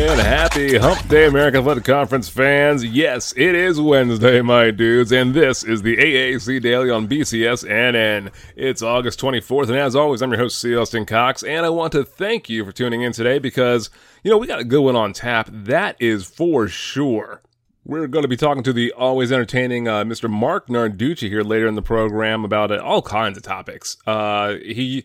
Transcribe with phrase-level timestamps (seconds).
[0.00, 2.84] And happy Hump Day, American Athletic Conference fans.
[2.84, 8.32] Yes, it is Wednesday, my dudes, and this is the AAC Daily on BCSNN.
[8.54, 10.76] It's August 24th, and as always, I'm your host, C.
[10.76, 13.90] Austin Cox, and I want to thank you for tuning in today because,
[14.22, 15.50] you know, we got a good one on tap.
[15.52, 17.42] That is for sure.
[17.84, 20.30] We're going to be talking to the always entertaining uh, Mr.
[20.30, 23.96] Marc Narducci here later in the program about uh, all kinds of topics.
[24.06, 25.04] Uh, he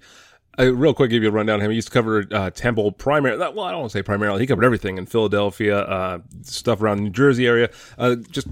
[0.59, 1.59] uh, real quick, give you a rundown.
[1.61, 3.39] Him, he used to cover uh, Temple primarily.
[3.39, 4.41] Well, I don't want to say primarily.
[4.41, 7.69] He covered everything in Philadelphia, uh, stuff around the New Jersey area.
[7.97, 8.47] Uh, just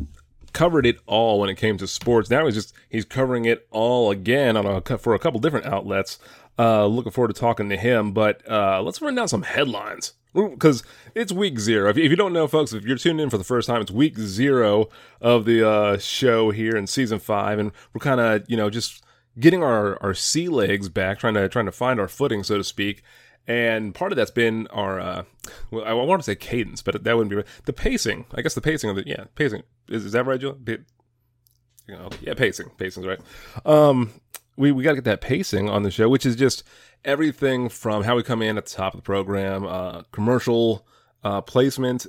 [0.53, 2.29] covered it all when it came to sports.
[2.29, 6.19] Now he's just he's covering it all again on a for a couple different outlets.
[6.59, 8.11] Uh, looking forward to talking to him.
[8.11, 10.83] But uh, let's run down some headlines because
[11.15, 11.89] it's week zero.
[11.89, 13.81] If you, if you, don't know, folks, if you're tuned in for the first time,
[13.81, 14.89] it's week zero
[15.21, 19.03] of the uh, show here in season five, and we're kind of you know just
[19.39, 22.63] getting our our sea legs back, trying to trying to find our footing, so to
[22.63, 23.03] speak.
[23.47, 25.23] And part of that's been our, uh,
[25.71, 27.45] well, I want to say cadence, but that wouldn't be right.
[27.65, 28.25] the pacing.
[28.35, 30.57] I guess the pacing of the yeah pacing is, is that right, Joe?
[30.67, 33.19] you know, yeah, pacing, pacing's right.
[33.65, 34.11] Um,
[34.57, 36.63] we we got to get that pacing on the show, which is just
[37.03, 40.85] everything from how we come in at the top of the program, uh, commercial
[41.23, 42.05] uh, placement,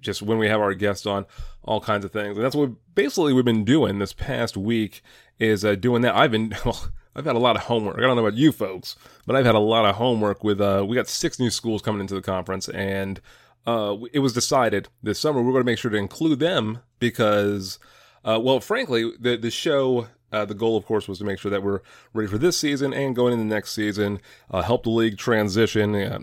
[0.00, 1.24] just when we have our guests on,
[1.62, 5.02] all kinds of things, and that's what basically we've been doing this past week
[5.38, 6.14] is uh, doing that.
[6.14, 7.98] I've been well, I've had a lot of homework.
[7.98, 10.60] I don't know about you folks, but I've had a lot of homework with.
[10.60, 13.20] Uh, we got six new schools coming into the conference, and
[13.66, 17.78] uh, it was decided this summer we're going to make sure to include them because,
[18.24, 20.08] uh, well, frankly, the the show.
[20.30, 21.80] Uh, the goal, of course, was to make sure that we're
[22.12, 25.94] ready for this season and going into the next season, uh, help the league transition,
[25.94, 26.20] a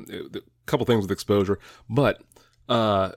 [0.68, 1.58] couple things with exposure.
[1.90, 2.22] But
[2.70, 3.14] uh,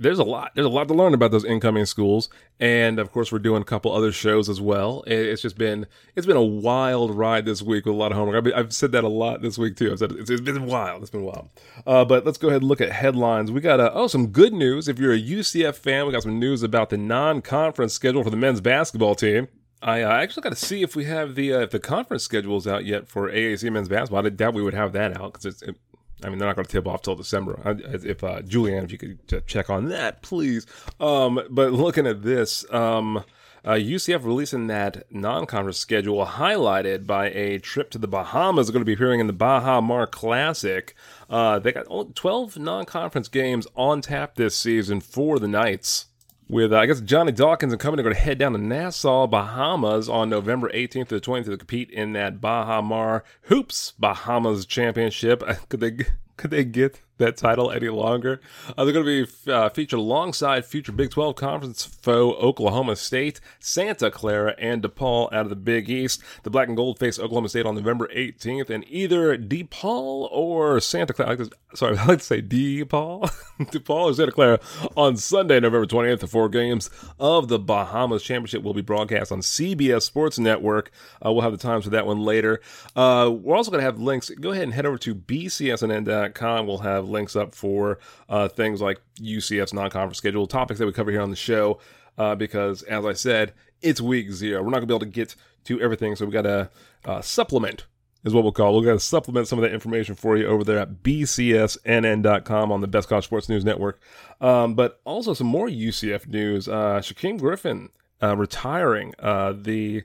[0.00, 2.30] there's a lot there's a lot to learn about those incoming schools.
[2.58, 5.04] And of course we're doing a couple other shows as well.
[5.06, 8.52] It's just been it's been a wild ride this week with a lot of homework.
[8.54, 9.92] I've, said that a lot this week too.
[9.92, 11.02] I've said it's, it's been wild.
[11.02, 11.50] It's been wild.
[11.86, 13.52] Uh, but let's go ahead and look at headlines.
[13.52, 14.88] We got uh, oh some good news.
[14.88, 18.36] If you're a ucf fan we got some news about the non-conference schedule for the
[18.36, 19.48] men's basketball team.
[19.82, 22.66] I uh, actually got to see if we have the uh, if the conference schedules
[22.66, 24.24] out yet for AAC men's basketball.
[24.24, 25.76] I doubt we would have that out because it,
[26.22, 27.60] I mean, they're not going to tip off till December.
[27.66, 30.66] if uh, Julianne, if you could check on that, please.
[30.98, 33.24] Um, but looking at this, um,
[33.64, 38.70] uh, UCF releasing that non-conference schedule, highlighted by a trip to the Bahamas.
[38.70, 40.94] Going to be appearing in the Baha Mar Classic.
[41.28, 46.06] Uh, they got 12 non-conference games on tap this season for the Knights
[46.50, 49.26] with, uh, I guess, Johnny Dawkins and company are going to head down to Nassau,
[49.26, 54.66] Bahamas on November 18th to the 20th to compete in that Baha Mar Hoops Bahamas
[54.66, 55.42] Championship.
[55.68, 55.96] Could they,
[56.36, 58.40] could they get that title any longer.
[58.76, 63.40] Uh, they're going to be uh, featured alongside future Big 12 Conference foe Oklahoma State,
[63.60, 66.22] Santa Clara, and DePaul out of the Big East.
[66.42, 71.12] The Black and Gold face Oklahoma State on November 18th, and either DePaul or Santa
[71.12, 74.60] Clara, I like to, sorry, I like to say DePaul, DePaul or Santa Clara
[74.96, 76.20] on Sunday, November 20th.
[76.20, 80.90] The four games of the Bahamas Championship will be broadcast on CBS Sports Network.
[81.24, 82.60] Uh, we'll have the times for that one later.
[82.96, 84.30] Uh, we're also going to have links.
[84.30, 86.66] Go ahead and head over to bcsnn.com.
[86.66, 87.98] We'll have links up for
[88.28, 91.78] uh, things like UCF's non-conference schedule, topics that we cover here on the show.
[92.18, 94.62] Uh, because, as I said, it's week zero.
[94.62, 96.70] We're not gonna be able to get to everything, so we got to
[97.04, 97.86] uh, supplement
[98.24, 98.76] is what we'll call.
[98.76, 102.80] We're going to supplement some of that information for you over there at bcsnn.com on
[102.80, 104.00] the Best College Sports News Network.
[104.40, 106.68] Um, but also some more UCF news.
[106.68, 107.88] Uh, Shaquem Griffin
[108.22, 109.14] uh, retiring.
[109.18, 110.04] Uh, the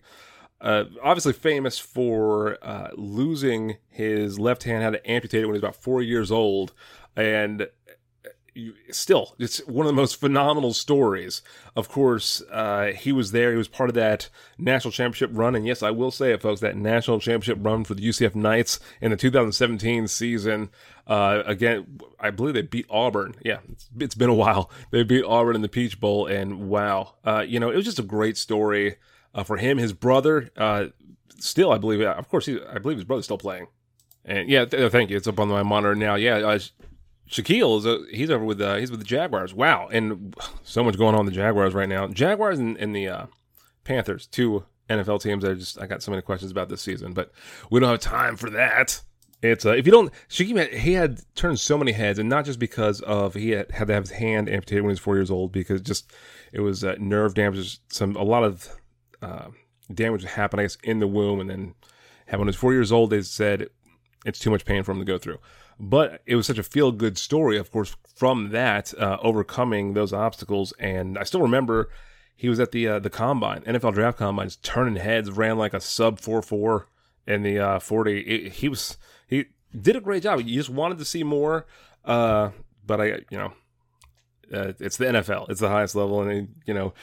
[0.65, 5.59] uh, obviously famous for uh, losing his left hand, had to amputate it when he
[5.59, 6.73] was about four years old,
[7.15, 11.44] and uh, still, it's one of the most phenomenal stories.
[11.75, 13.51] Of course, uh, he was there.
[13.51, 16.62] He was part of that national championship run, and yes, I will say it, folks.
[16.62, 20.69] That national championship run for the UCF Knights in the 2017 season.
[21.06, 23.35] Uh, again, I believe they beat Auburn.
[23.44, 24.71] Yeah, it's, it's been a while.
[24.89, 28.00] They beat Auburn in the Peach Bowl, and wow, uh, you know, it was just
[28.00, 28.95] a great story
[29.35, 29.77] uh, for him.
[29.77, 30.87] His brother, uh,
[31.37, 33.67] still, I believe, of course, he, I believe his brother's still playing.
[34.23, 35.17] And yeah, th- thank you.
[35.17, 36.15] It's up on my monitor now.
[36.15, 36.59] Yeah, uh,
[37.29, 39.53] Shaquill is a, he's over with uh, he's with the Jaguars.
[39.53, 42.07] Wow, and so much going on the Jaguars right now.
[42.07, 43.25] Jaguars and, and the uh,
[43.83, 45.45] Panthers, two NFL teams.
[45.45, 47.31] I just I got so many questions about this season, but
[47.69, 49.01] we don't have time for that
[49.41, 52.45] It's uh, if you don't, Shaquem had, he had turned so many heads, and not
[52.45, 55.15] just because of he had, had to have his hand amputated when he was four
[55.15, 56.11] years old, because just
[56.51, 58.69] it was uh, nerve damage, some a lot of
[59.25, 59.48] uh,
[59.94, 61.75] damage that happened, I guess, in the womb, and then
[62.30, 63.69] when he was four years old, they said
[64.25, 65.39] it's too much pain for him to go through.
[65.80, 70.13] But it was such a feel good story, of course, from that uh, overcoming those
[70.13, 71.89] obstacles, and I still remember
[72.36, 75.80] he was at the uh, the combine, NFL draft combines, turning heads, ran like a
[75.80, 76.88] sub four four
[77.28, 78.21] in the uh, forty.
[78.21, 78.98] It, he was
[79.28, 79.45] he
[79.80, 80.39] did a great job.
[80.42, 81.66] You just wanted to see more,
[82.04, 82.51] uh,
[82.86, 83.54] but I you know
[84.54, 86.94] uh, it's the NFL, it's the highest level, and you know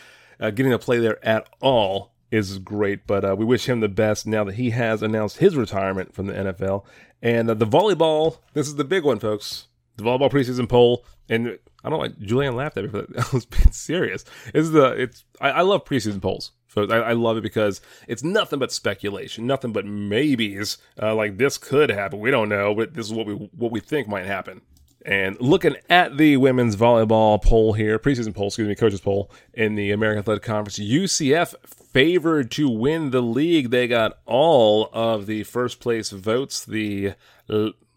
[0.40, 3.06] uh, getting to play there at all is great.
[3.06, 6.26] But uh, we wish him the best now that he has announced his retirement from
[6.26, 6.84] the NFL.
[7.20, 9.68] And the volleyball, this is the big one, folks.
[9.96, 13.44] The volleyball preseason poll, and I don't like Julian laughed at me, but I was
[13.44, 14.24] being serious.
[14.54, 16.52] It's the it's I, I love preseason polls.
[16.68, 20.78] So I, I, love it because it's nothing but speculation, nothing but maybes.
[21.00, 23.78] Uh, like this could happen, we don't know, but this is what we what we
[23.78, 24.62] think might happen.
[25.04, 29.74] And looking at the women's volleyball poll here, preseason poll, excuse me, coaches poll in
[29.74, 31.54] the American Athletic Conference, UCF
[31.92, 33.70] favored to win the league.
[33.70, 36.64] They got all of the first place votes.
[36.64, 37.14] The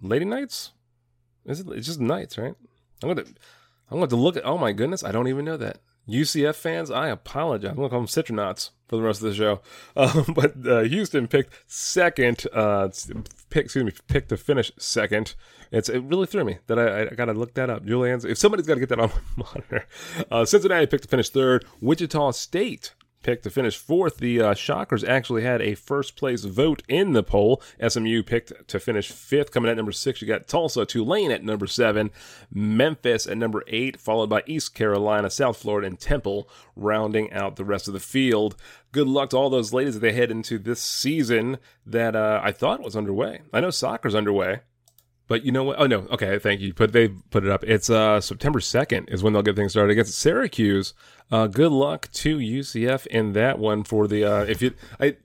[0.02, 0.72] Lady Knights,
[1.46, 1.68] is it?
[1.70, 2.56] It's just Knights, right?
[3.04, 3.26] I'm gonna
[3.90, 4.46] I'm going to look at.
[4.46, 5.80] Oh my goodness, I don't even know that.
[6.08, 7.72] UCF fans, I apologize.
[7.72, 9.62] I'm going to call them Citronauts for the rest of the show.
[9.98, 12.46] Um, but uh, Houston picked second.
[12.54, 12.90] Uh,
[13.50, 15.36] pick, excuse me, picked to finish second.
[15.72, 17.86] It's it really threw me that I, I got to look that up.
[17.86, 18.26] Julian's.
[18.26, 19.88] If somebody's got to get that on my monitor.
[20.30, 21.66] Uh, Cincinnati picked to finish third.
[21.82, 22.94] Wichita State
[23.26, 24.18] picked to finish fourth.
[24.18, 27.60] The uh, Shockers actually had a first place vote in the poll.
[27.86, 29.50] SMU picked to finish fifth.
[29.52, 32.12] Coming at number six, you got Tulsa, Tulane at number seven,
[32.54, 37.66] Memphis at number eight, followed by East Carolina, South Florida, and Temple, rounding out the
[37.66, 38.56] rest of the field.
[38.92, 42.52] Good luck to all those ladies as they head into this season that uh, I
[42.52, 43.42] thought was underway.
[43.52, 44.60] I know soccer's underway.
[45.28, 45.80] But you know what?
[45.80, 46.74] Oh no, okay, thank you.
[46.74, 47.64] But they put it up.
[47.64, 50.94] It's uh, September second is when they'll get things started against Syracuse.
[51.32, 55.18] Uh, good luck to UCF in that one for the uh, if you I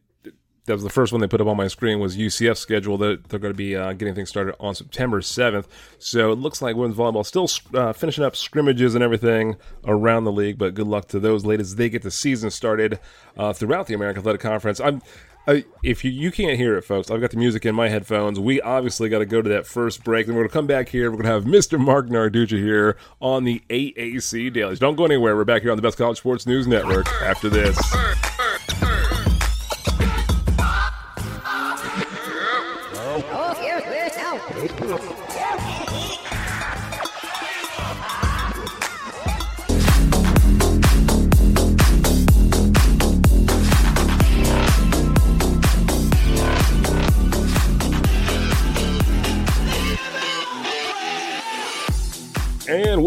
[0.71, 3.29] that was the first one they put up on my screen was UCF schedule that
[3.29, 5.67] they're going to be uh, getting things started on September 7th.
[5.99, 10.33] So it looks like women's volleyball still uh, finishing up scrimmages and everything around the
[10.33, 10.59] league.
[10.59, 11.75] But good luck to those ladies.
[11.75, 13.01] They get the season started
[13.37, 14.81] uh, throughout the American Athletic Conference.
[14.81, 15.03] I'm
[15.47, 18.39] If you, you can't hear it, folks, I've got the music in my headphones.
[18.39, 20.27] We obviously got to go to that first break.
[20.27, 21.11] Then we're going to come back here.
[21.11, 21.79] We're going to have Mr.
[21.79, 24.79] Marc Narducci here on the AAC Dailies.
[24.79, 25.35] Don't go anywhere.
[25.35, 27.77] We're back here on the Best College Sports News Network after this.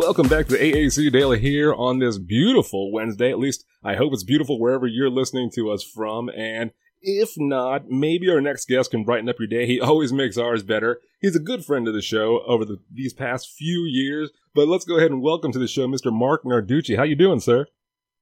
[0.05, 3.31] Welcome back to AAC Daily here on this beautiful Wednesday.
[3.31, 6.27] At least I hope it's beautiful wherever you're listening to us from.
[6.27, 6.71] And
[7.01, 9.65] if not, maybe our next guest can brighten up your day.
[9.65, 11.00] He always makes ours better.
[11.21, 14.29] He's a good friend of the show over the, these past few years.
[14.53, 16.11] But let's go ahead and welcome to the show Mr.
[16.11, 16.97] Marc Narducci.
[16.97, 17.67] How you doing, sir?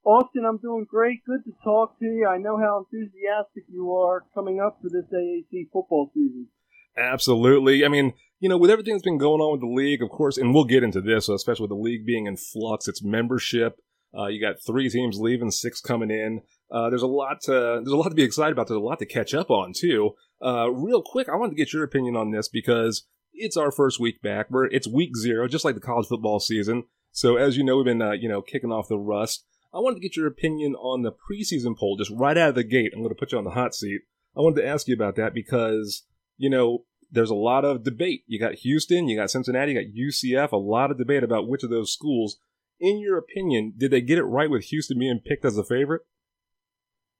[0.05, 1.25] Austin, I'm doing great.
[1.25, 2.27] Good to talk to you.
[2.27, 6.47] I know how enthusiastic you are coming up for this AAC football season.
[6.95, 7.83] Absolutely.
[7.83, 10.37] I mean, you know, with everything that's been going on with the league, of course,
[10.37, 13.79] and we'll get into this, especially with the league being in flux, its membership.
[14.17, 16.41] Uh, you got three teams leaving, six coming in.
[16.71, 18.67] Uh, there's a lot to there's a lot to be excited about.
[18.67, 20.15] There's a lot to catch up on too.
[20.43, 23.99] Uh, real quick, I wanted to get your opinion on this because it's our first
[23.99, 24.47] week back.
[24.49, 26.85] We're it's week zero, just like the college football season.
[27.11, 29.45] So as you know, we've been uh, you know kicking off the rust.
[29.71, 32.63] I wanted to get your opinion on the preseason poll, just right out of the
[32.63, 32.91] gate.
[32.93, 34.01] I'm going to put you on the hot seat.
[34.35, 36.05] I wanted to ask you about that because
[36.37, 38.23] you know there's a lot of debate.
[38.27, 41.63] You got Houston, you got Cincinnati, you got UCF, a lot of debate about which
[41.63, 42.37] of those schools.
[42.79, 46.01] In your opinion, did they get it right with Houston being picked as a favorite?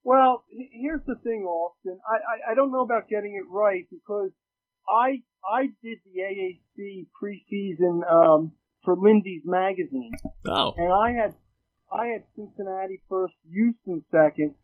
[0.04, 2.00] Well, here's the thing, Austin.
[2.10, 4.32] I, I, I don't know about getting it right because
[4.90, 10.14] I I did the AAC preseason um, for Lindy's magazine.
[10.48, 10.74] Oh.
[10.78, 11.36] And I had
[11.92, 14.56] I had Cincinnati first, Houston second,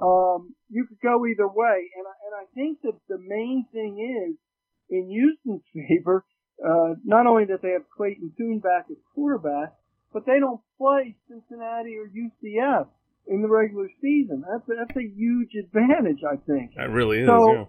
[0.00, 1.90] um, you could go either way.
[1.96, 4.36] And I, and I think that the main thing is
[4.90, 6.24] in Houston's favor,
[6.64, 9.74] uh, not only that they have Clayton Tune back at quarterback,
[10.12, 12.88] but they don't play Cincinnati or UCF
[13.26, 14.42] in the regular season.
[14.48, 16.74] That's a, that's a huge advantage, I think.
[16.76, 17.28] That really is.
[17.28, 17.64] So yeah.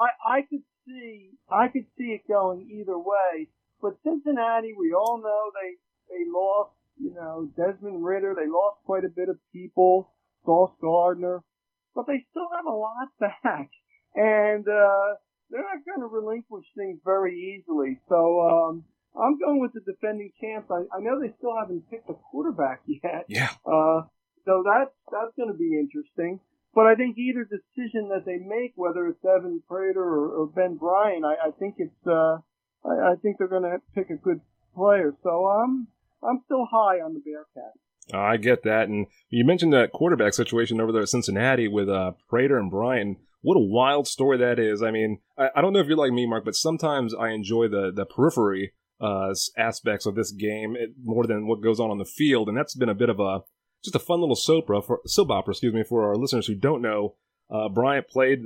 [0.00, 3.48] I, I could see I could see it going either way.
[3.80, 5.76] But Cincinnati, we all know they
[6.10, 8.34] they lost, you know, Desmond Ridder.
[8.36, 10.10] They lost quite a bit of people.
[10.44, 11.42] Sauce Gardner,
[11.94, 13.70] but they still have a lot back.
[14.14, 15.14] And uh,
[15.52, 18.00] they're not going to relinquish things very easily.
[18.08, 20.70] So um, I'm going with the defending champs.
[20.70, 23.26] I, I know they still haven't picked a quarterback yet.
[23.28, 23.50] Yeah.
[23.64, 24.08] Uh,
[24.44, 26.40] so that's that's going to be interesting.
[26.74, 30.76] But I think either decision that they make, whether it's Evan Prater or, or Ben
[30.76, 32.38] Bryant, I, I think it's uh,
[32.84, 34.40] I, I think they're going to pick a good
[34.74, 35.14] player.
[35.22, 35.88] So I'm
[36.22, 37.78] I'm still high on the Bearcats.
[38.12, 41.88] Uh, I get that, and you mentioned that quarterback situation over there at Cincinnati with
[41.88, 43.18] uh, Prater and Bryant.
[43.42, 44.82] What a wild story that is.
[44.82, 47.68] I mean, I, I don't know if you're like me, Marc, but sometimes I enjoy
[47.68, 52.04] the the periphery uh, aspects of this game more than what goes on on the
[52.04, 53.40] field, and that's been a bit of a
[53.82, 56.54] just a fun little soap opera, for, soap opera, excuse me, for our listeners who
[56.54, 57.16] don't know.
[57.50, 58.44] Uh, Bryant played,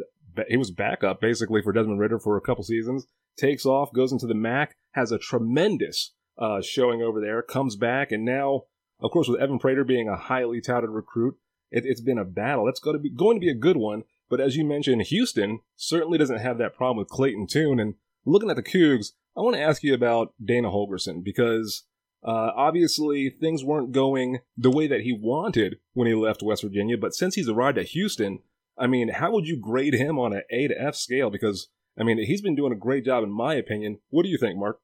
[0.48, 3.06] he was backup basically for Desmond Ridder for a couple seasons.
[3.36, 8.10] Takes off, goes into the MAC, has a tremendous uh, showing over there, comes back,
[8.12, 8.62] and now,
[9.00, 11.36] of course, with Evan Prater being a highly touted recruit,
[11.70, 12.68] it, has been a battle.
[12.68, 14.04] It's going to be going to be a good one.
[14.28, 17.78] But as you mentioned, Houston certainly doesn't have that problem with Clayton Tune.
[17.78, 21.84] And looking at the Cougs, I want to ask you about Dana Holgorsen because
[22.26, 26.98] uh, obviously, things weren't going the way that he wanted when he left West Virginia,
[26.98, 28.40] but since he's arrived at Houston,
[28.76, 31.30] I mean, how would you grade him on an A to F scale?
[31.30, 34.00] Because, I mean, he's been doing a great job, in my opinion.
[34.10, 34.80] What do you think, Marc?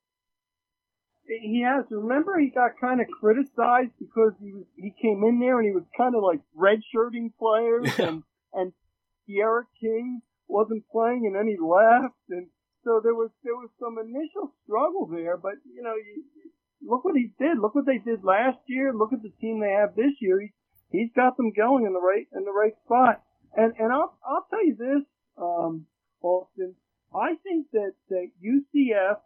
[1.26, 1.84] He has.
[1.90, 5.74] Remember, he got kind of criticized because he was he came in there and he
[5.74, 8.08] was kind of like redshirting players, yeah.
[8.08, 8.22] and
[8.52, 8.72] and
[9.28, 12.48] D'Eriq King wasn't playing, and then he left, and
[12.84, 15.36] so there was there was some initial struggle there.
[15.36, 16.24] But you know, you,
[16.82, 17.58] look what he did.
[17.58, 18.92] Look what they did last year.
[18.92, 20.40] Look at the team they have this year.
[20.40, 20.50] He,
[20.90, 23.22] he's got them going in the right in the right spot.
[23.56, 25.04] And and I'll I'll tell you this,
[25.38, 25.86] um,
[26.22, 26.74] Austin.
[27.14, 29.16] I think that that UCF,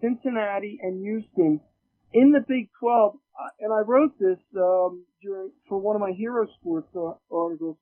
[0.00, 1.60] Cincinnati, and Houston
[2.12, 3.14] in the Big 12.
[3.14, 6.88] Uh, and I wrote this um, during for one of my Hero Sports
[7.30, 7.76] articles.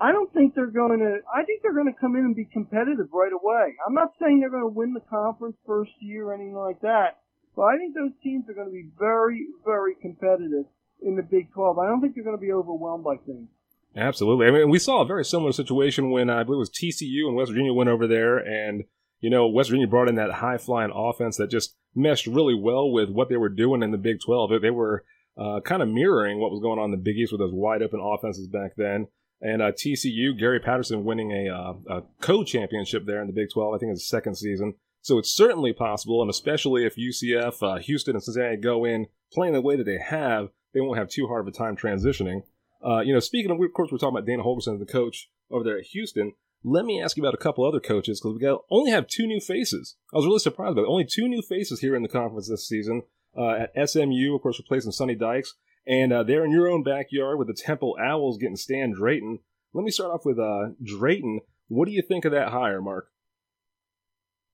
[0.00, 1.18] I don't think they're going to.
[1.32, 3.74] I think they're going to come in and be competitive right away.
[3.86, 7.18] I'm not saying they're going to win the conference first year or anything like that.
[7.54, 10.64] But I think those teams are going to be very, very competitive
[11.02, 11.78] in the Big 12.
[11.78, 13.48] I don't think they're going to be overwhelmed by things.
[13.96, 14.46] Absolutely.
[14.46, 17.36] I mean, we saw a very similar situation when I believe it was TCU and
[17.36, 18.84] West Virginia went over there, and
[19.20, 22.90] you know West Virginia brought in that high flying offense that just meshed really well
[22.90, 24.62] with what they were doing in the Big 12.
[24.62, 25.04] They were
[25.36, 27.82] uh, kind of mirroring what was going on in the Big East with those wide
[27.82, 29.08] open offenses back then.
[29.42, 33.74] And uh, TCU, Gary Patterson winning a, uh, a co-championship there in the Big 12.
[33.74, 34.74] I think it's his second season.
[35.02, 39.54] So it's certainly possible, and especially if UCF, uh, Houston, and Cincinnati go in playing
[39.54, 42.42] the way that they have, they won't have too hard of a time transitioning.
[42.84, 45.64] Uh, you know, speaking of, of course, we're talking about Dana Holgorsen, the coach over
[45.64, 46.32] there at Houston.
[46.62, 49.26] Let me ask you about a couple other coaches because we got only have two
[49.26, 49.96] new faces.
[50.12, 50.90] I was really surprised about it.
[50.90, 53.02] Only two new faces here in the conference this season.
[53.36, 55.54] Uh, at SMU, of course, replacing Sonny Dykes,
[55.86, 59.40] and uh, they're in your own backyard with the Temple Owls getting Stan Drayton.
[59.72, 61.40] Let me start off with uh, Drayton.
[61.68, 63.06] What do you think of that hire, Marc?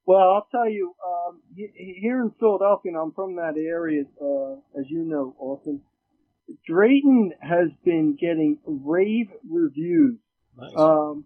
[0.04, 4.88] Well, I'll tell you, um, here in Philadelphia, and I'm from that area, uh, as
[4.88, 5.80] you know, Austin,
[6.64, 10.18] Drayton has been getting rave reviews.
[10.56, 10.72] Nice.
[10.76, 11.24] Um,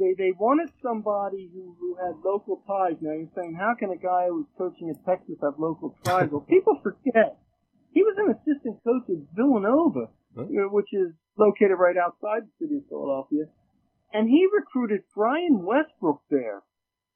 [0.00, 2.96] they they wanted somebody who, who had local ties.
[3.00, 6.28] Now you're saying, how can a guy who's coaching in Texas have local ties?
[6.30, 7.38] well, people forget
[7.92, 10.44] he was an assistant coach at Villanova, huh?
[10.70, 13.44] which is located right outside the city of Philadelphia,
[14.12, 16.62] and he recruited Brian Westbrook there.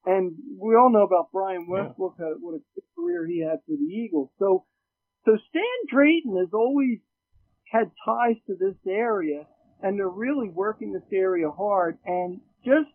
[0.04, 2.34] And we all know about Brian Westbrook, yeah.
[2.40, 4.30] what a career he had for the Eagles.
[4.38, 4.64] So,
[5.24, 6.98] so Stan Drayton has always
[7.70, 9.46] had ties to this area,
[9.80, 11.98] and they're really working this area hard.
[12.04, 12.90] And just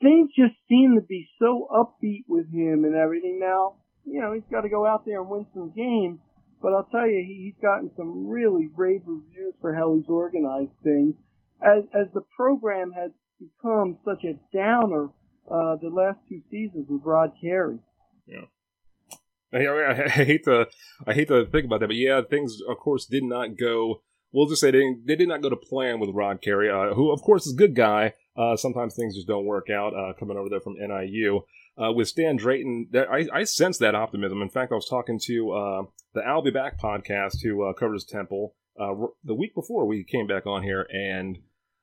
[0.00, 3.38] things just seem to be so upbeat with him and everything.
[3.40, 3.76] Now,
[4.10, 6.18] you know, he's got to go out there and win some games.
[6.60, 11.14] But I'll tell you, he's gotten some really rave reviews for how he's organized things.
[11.62, 15.10] As as the program has become such a downer
[15.50, 17.78] uh, the last two seasons with Rod Carey.
[18.26, 18.46] Yeah.
[19.52, 20.66] I, I, I, hate to
[21.06, 24.02] I hate to think about that, but yeah, things of course did not go.
[24.30, 27.10] We'll just say they, they did not go to plan with Rod Carey, uh, who
[27.10, 28.12] of course is a good guy.
[28.36, 29.94] Uh, sometimes things just don't work out.
[29.94, 31.40] Uh, coming over there from NIU
[31.80, 34.42] uh, with Stan Drayton, I, I sense that optimism.
[34.42, 35.82] In fact, I was talking to uh,
[36.14, 40.62] the I'll Be Back podcast, who covers Temple, the week before we came back on
[40.62, 41.38] here, and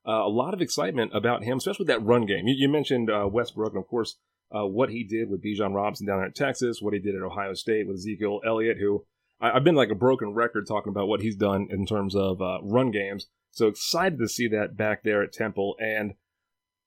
[0.08, 2.48] uh, a lot of excitement about him, especially with that run game.
[2.48, 4.18] You, you mentioned uh, Westbrook, and of course,
[4.56, 7.24] uh, what he did with Bijan Robinson down there at Texas, what he did at
[7.24, 9.06] Ohio State with Ezekiel Elliott, who
[9.42, 12.42] I, have been like a broken record talking about what he's done in terms of
[12.42, 13.28] uh, run games.
[13.52, 15.76] So excited to see that back there at Temple.
[15.80, 16.14] And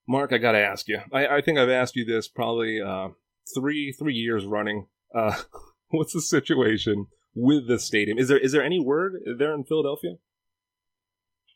[0.09, 1.01] Marc, I got to ask you.
[1.13, 3.09] I, I, think I've asked you this probably uh,
[3.55, 4.87] three three years running.
[5.15, 5.37] Uh,
[5.91, 8.19] what's the situation with the stadium?
[8.19, 10.13] Is there is there any word there in Philadelphia?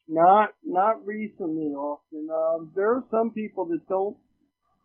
[0.06, 2.28] Not not recently, Austin.
[2.30, 4.18] Um, there are some people that don't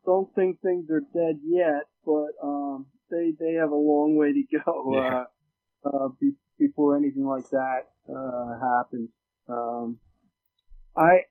[0.06, 4.44] don't think things are dead yet, but um, they they have a long way to
[4.66, 5.24] go Yeah.
[5.86, 9.10] uh, uh, be, before anything like that uh, happens.
[9.50, 10.00] Um,
[10.96, 11.24] I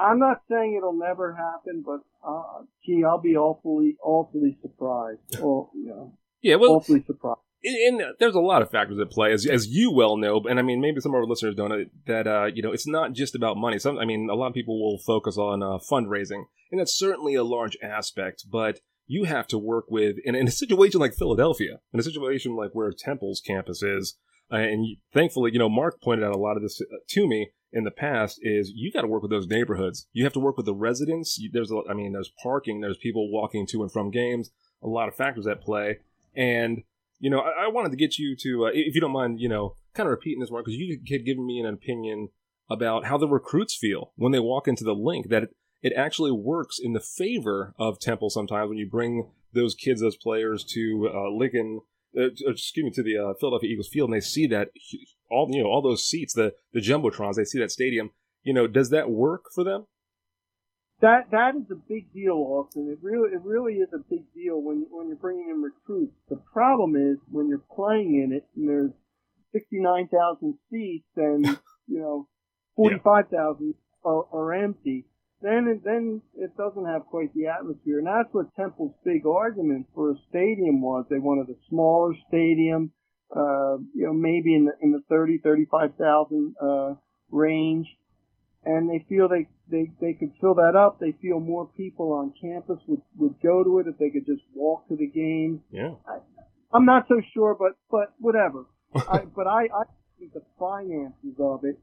[0.00, 5.20] I'm not saying it'll never happen, but uh, gee, I'll be awfully awfully surprised.
[5.40, 7.40] Or you know, Yeah, well, awfully surprised.
[7.64, 10.40] and and there's a lot of factors at play, as as you well know.
[10.48, 12.26] And I mean, maybe some of our listeners don't know that.
[12.26, 13.78] Uh, you know, it's not just about money.
[13.78, 17.34] Some, I mean, a lot of people will focus on uh, fundraising, and that's certainly
[17.34, 18.44] a large aspect.
[18.50, 22.54] But you have to work with, in, in a situation like Philadelphia, in a situation
[22.54, 24.16] like where Temple's campus is,
[24.52, 27.50] uh, and thankfully, you know, Marc pointed out a lot of this uh, to me
[27.72, 28.38] in the past.
[28.42, 30.06] Is you got to work with those neighborhoods.
[30.12, 31.38] You have to work with the residents.
[31.38, 32.80] You, there's, I mean, there's parking.
[32.80, 34.50] There's people walking to and from games.
[34.82, 35.98] A lot of factors at play,
[36.34, 36.82] and
[37.18, 39.48] you know, I, I wanted to get you to, uh, if you don't mind, you
[39.48, 42.30] know, kind of repeating this, Marc, because you had given me an opinion
[42.70, 45.28] about how the recruits feel when they walk into the Linc.
[45.28, 49.74] That it, it actually works in the favor of Temple sometimes when you bring those
[49.74, 51.80] kids, those players to uh, Lincoln,
[52.16, 54.68] uh, excuse me, to the uh, Philadelphia Eagles field, and they see that
[55.30, 58.10] all you know, all those seats, the the jumbotrons, they see that stadium.
[58.42, 59.86] You know, does that work for them?
[61.00, 62.90] That that is a big deal, Austin.
[62.90, 66.14] It really it really is a big deal when when you're bringing in recruits.
[66.28, 68.92] The problem is when you're playing in it and there's
[69.52, 71.46] sixty nine thousand seats and
[71.86, 72.28] you know
[72.76, 75.06] forty five thousand are, are empty.
[75.42, 79.86] Then it, then it doesn't have quite the atmosphere, and that's what Temple's big argument
[79.94, 81.06] for a stadium was.
[81.08, 82.92] They wanted a smaller stadium,
[83.34, 86.94] uh, you know, maybe in the in the thirty thirty five thousand uh,
[87.30, 87.86] range
[88.64, 91.00] and they feel they, they, they could fill that up.
[91.00, 94.42] They feel more people on campus would, would go to it if they could just
[94.54, 95.62] walk to the game.
[95.70, 95.94] Yeah.
[96.72, 98.66] I'm not so sure, but, but whatever.
[98.94, 99.84] I, but I, I
[100.18, 101.78] think the finances of it,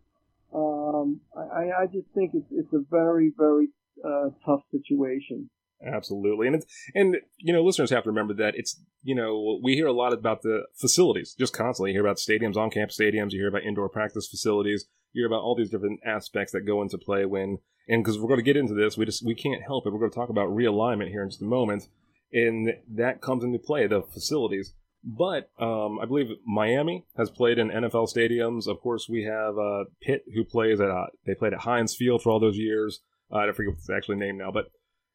[0.53, 3.67] um, I, I just think it's, it's a very, very,
[4.05, 5.49] uh, tough situation.
[5.85, 6.65] Absolutely, and it's
[6.95, 10.11] and you know listeners have to remember that it's you know we hear a lot
[10.11, 11.91] about the facilities just constantly.
[11.91, 13.31] You hear about stadiums, on campus stadiums.
[13.31, 14.85] You hear about indoor practice facilities.
[15.13, 18.27] You hear about all these different aspects that go into play when and because we're
[18.27, 19.93] going to get into this, we just we can't help it.
[19.93, 21.87] We're going to talk about realignment here in just a moment,
[22.33, 24.73] and that comes into play the facilities.
[25.03, 28.67] But um, I believe Miami has played in NFL stadiums.
[28.67, 32.21] Of course, we have uh, Pitt who plays at uh, they played at Heinz Field
[32.21, 33.01] for all those years.
[33.31, 34.65] Uh, I don't forget what it's actually named now, but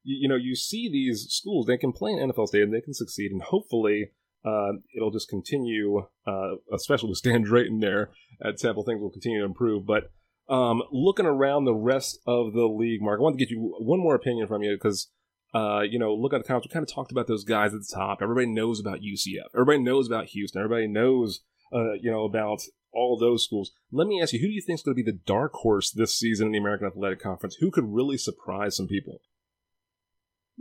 [0.03, 2.95] you, you know, you see these schools, they can play in NFL stadium, they can
[2.95, 4.11] succeed, and hopefully
[4.45, 8.11] uh, it'll just continue, uh, especially with Stan Drayton there
[8.45, 9.87] at Temple, things will continue to improve.
[9.87, 10.11] But
[10.49, 14.01] um, looking around the rest of the league, Marc, I want to get you one
[14.01, 15.11] more opinion from you because,
[15.55, 16.71] uh, you know, look at the conference.
[16.71, 18.19] We kind of talked about those guys at the top.
[18.21, 19.47] Everybody knows about UCF.
[19.55, 20.61] Everybody knows about Houston.
[20.61, 21.41] Everybody knows,
[21.73, 22.63] uh, you know, about
[22.93, 23.71] all those schools.
[23.91, 25.91] Let me ask you, who do you think is going to be the dark horse
[25.91, 27.57] this season in the American Athletic Conference?
[27.61, 29.21] Who could really surprise some people?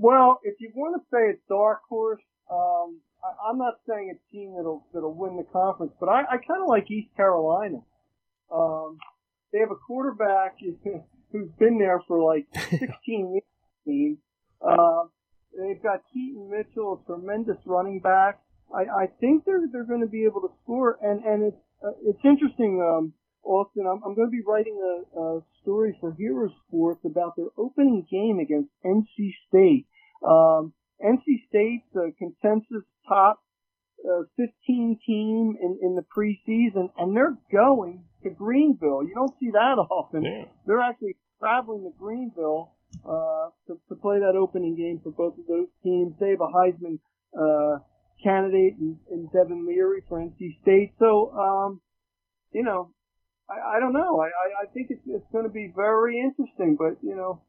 [0.02, 4.32] Well, if you want to say a dark horse, um, I, I'm not saying a
[4.32, 7.78] team that'll that'll win the conference, but I, I kind of like East Carolina.
[8.52, 8.98] Um,
[9.54, 10.56] they have a quarterback
[11.32, 13.42] who's been there for like 16
[13.86, 14.18] years.
[14.60, 15.04] Uh,
[15.56, 18.42] they've got Keaton Mitchell, a tremendous running back.
[18.74, 21.92] I, I think they're they're going to be able to score, and and it's uh,
[22.04, 22.82] it's interesting.
[22.82, 27.36] Um, Austin, I'm, I'm going to be writing a, a story for Hero Sports about
[27.36, 29.88] their opening game against NC State.
[30.28, 33.42] Um, NC State's a consensus top
[34.06, 39.04] uh, 15 team in, in the preseason, and they're going to Greenville.
[39.04, 40.24] You don't see that often.
[40.24, 40.46] Yeah.
[40.66, 42.74] They're actually traveling to Greenville
[43.06, 46.14] uh, to, to play that opening game for both of those teams.
[46.20, 47.00] They have a Heisman
[47.38, 47.80] uh,
[48.24, 50.94] candidate in, in Devin Leary for NC State.
[51.00, 51.82] So, um,
[52.52, 52.92] you know,
[53.50, 54.20] I, I don't know.
[54.20, 57.42] I, I, I think it's, it's going to be very interesting, but, you know,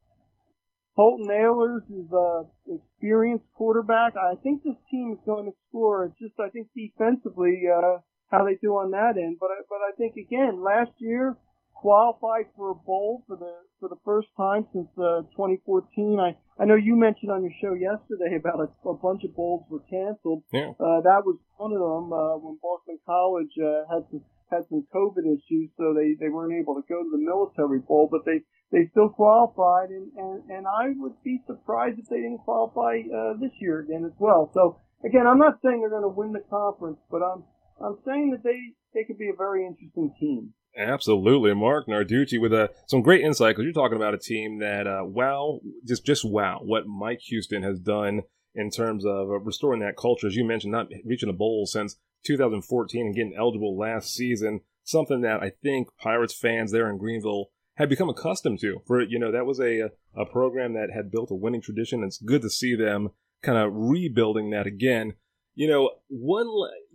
[0.95, 4.13] Holton Ahlers is a experienced quarterback.
[4.17, 6.05] I think this team is going to score.
[6.05, 7.99] It's just, I think defensively, uh,
[8.31, 9.39] how they do on that end.
[9.41, 11.37] But I, but I think again, last year
[11.73, 16.21] qualified for a bowl for the, for the first time since, uh, 2014.
[16.21, 19.65] I, I know you mentioned on your show yesterday about a, a bunch of bowls
[19.69, 20.45] were canceled.
[20.53, 20.77] Yeah.
[20.79, 24.87] Uh, that was one of them, uh, when Boston College, uh, had some, had some
[24.95, 28.45] COVID issues, so they, they weren't able to go to the military bowl, but they,
[28.71, 33.41] they still qualified, and, and, and I would be surprised if they didn't qualify uh,
[33.41, 34.51] this year again as well.
[34.55, 37.45] So again, I'm not saying they're going to win the conference, but I'm
[37.83, 40.55] I'm saying that they they could be a very interesting team.
[40.77, 44.87] Absolutely, Marc Narducci with uh, some great insight because you're talking about a team that
[44.87, 48.23] uh, wow, just just wow, what Mike Houston has done
[48.55, 51.97] in terms of uh, restoring that culture, as you mentioned, not reaching a bowl since
[52.27, 54.61] 2014 and getting eligible last season.
[54.85, 58.83] Something that I think Pirates fans there in Greenville had become accustomed to.
[58.87, 62.03] For you know, that was a a program that had built a winning tradition.
[62.03, 63.11] It's good to see them
[63.43, 65.15] kind of rebuilding that again.
[65.55, 66.49] You know, one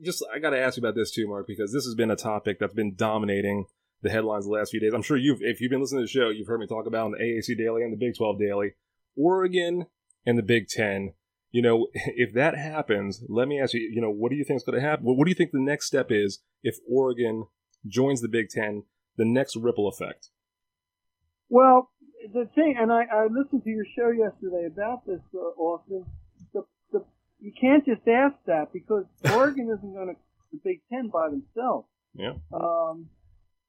[0.03, 2.15] just I got to ask you about this too, Marc, because this has been a
[2.15, 3.65] topic that's been dominating
[4.01, 4.93] the headlines the last few days.
[4.93, 7.11] I'm sure you've, if you've been listening to the show, you've heard me talk about
[7.11, 8.73] the AAC Daily and the Big 12 Daily,
[9.15, 9.87] Oregon
[10.25, 11.13] and the Big Ten.
[11.57, 14.57] You know, if that happens, let me ask you, you know, what do you think
[14.57, 15.05] is going to happen?
[15.05, 17.47] What do you think the next step is if Oregon
[17.87, 18.83] joins the Big Ten?
[19.17, 20.29] The next ripple effect.
[21.49, 21.89] Well,
[22.31, 26.05] the thing, and I, I listened to your show yesterday about this, uh, Austin.
[26.53, 27.03] The, the,
[27.39, 30.15] you can't just ask that because Oregon isn't going to
[30.51, 31.87] the Big Ten by themselves.
[32.13, 32.33] Yeah.
[32.53, 33.09] Um,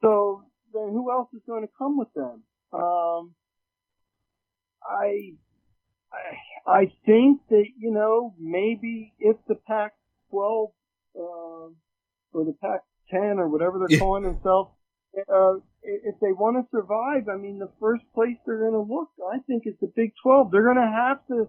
[0.03, 0.43] so
[0.75, 2.43] then who else is going to come with them?
[2.75, 3.35] Um,
[4.85, 5.33] I,
[6.13, 9.93] I, I think that, you know, maybe if the Pac
[10.31, 10.71] 12,
[11.17, 11.75] uh, or
[12.33, 13.99] the Pac 10 or whatever they're Yeah.
[13.99, 14.71] calling themselves,
[15.29, 19.09] uh, if they want to survive, I mean, the first place they're going to look,
[19.33, 20.51] I think, is the Big 12.
[20.51, 21.49] They're going to have to,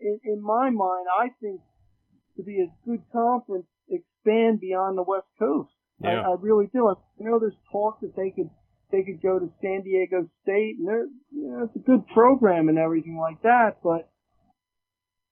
[0.00, 1.60] in, in my mind, I think,
[2.36, 5.70] to be a good conference, expand beyond the West Coast.
[6.02, 6.22] Yeah.
[6.22, 6.88] I, I really do.
[6.88, 8.50] I know there's talk that they could
[8.90, 12.68] they could go to San Diego State, and they're you know it's a good program
[12.68, 13.78] and everything like that.
[13.82, 14.10] But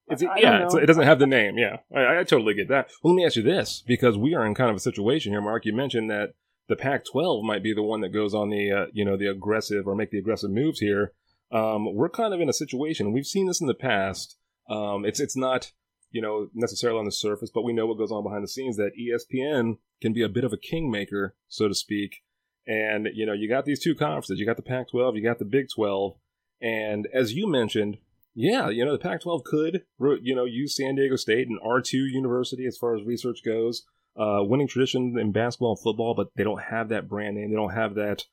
[0.09, 1.57] It's, yeah, it's, it doesn't have the name.
[1.57, 2.89] Yeah, I, I totally get that.
[3.03, 5.41] Well, let me ask you this, because we are in kind of a situation here,
[5.41, 5.65] Marc.
[5.65, 6.33] You mentioned that
[6.67, 9.87] the Pac-12 might be the one that goes on the uh, you know the aggressive
[9.87, 11.13] or make the aggressive moves here.
[11.51, 13.11] Um, we're kind of in a situation.
[13.11, 14.37] We've seen this in the past.
[14.69, 15.71] Um, it's it's not
[16.11, 18.77] you know necessarily on the surface, but we know what goes on behind the scenes.
[18.77, 22.21] That ESPN can be a bit of a kingmaker, so to speak.
[22.69, 24.39] And you know you got these two conferences.
[24.39, 25.15] You got the Pac-12.
[25.15, 26.13] You got the Big 12.
[26.61, 27.97] And as you mentioned,
[28.35, 29.83] yeah, you know, the Pac 12 could,
[30.21, 33.83] you know, use San Diego State and R2 University as far as research goes.
[34.17, 37.49] Uh, winning tradition in basketball and football, but they don't have that brand name.
[37.49, 38.25] They don't have that,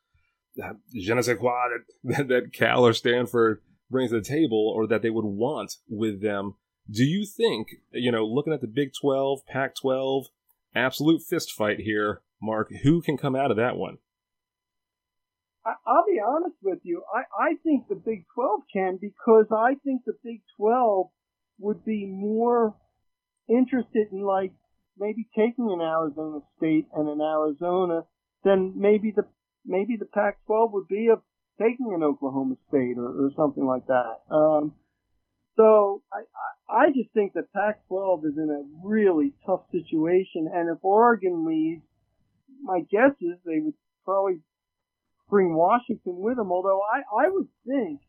[0.56, 1.68] that je ne sais quoi
[2.04, 6.22] that, that Cal or Stanford brings to the table or that they would want with
[6.22, 6.54] them.
[6.90, 10.26] Do you think, you know, looking at the Big 12, Pac 12,
[10.74, 13.98] absolute fist fight here, Marc, who can come out of that one?
[15.66, 17.02] I, I'll be honest with you.
[17.12, 21.08] I, I think the Big 12 can because I think the Big 12
[21.58, 22.76] would be more
[23.48, 24.52] interested in like
[24.98, 28.02] maybe taking an Arizona State and an Arizona
[28.44, 29.24] than maybe the
[29.64, 31.20] maybe the Pac-12 would be of
[31.60, 34.20] taking an Oklahoma State or, or something like that.
[34.30, 34.74] Um,
[35.56, 40.68] so I, I I just think that Pac-12 is in a really tough situation, and
[40.70, 41.82] if Oregon leaves,
[42.62, 43.74] my guess is they would
[44.04, 44.40] probably
[45.28, 46.52] bring Washington with them.
[46.52, 48.00] Although I, I would think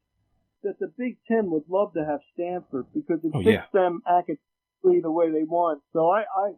[0.64, 3.64] that the Big Ten would love to have Stanford because it Oh, fits yeah.
[3.74, 5.82] them academically the way they want.
[5.94, 6.52] So I, I,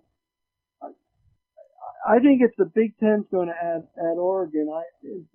[0.82, 4.84] I, I think if the Big Ten's going to add add Oregon, I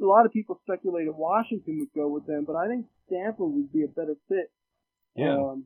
[0.02, 3.72] a lot of people speculated Washington would go with them, but I think Stanford would
[3.72, 4.50] be a better fit.
[5.16, 5.34] Yeah.
[5.34, 5.64] Um,